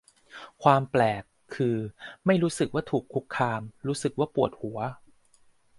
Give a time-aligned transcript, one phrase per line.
[0.63, 1.23] ความแปลก
[1.55, 1.75] คือ
[2.25, 4.79] ไม่รู้สึกว่าถูกคุกคาม รู้สึกว่าปวดหัว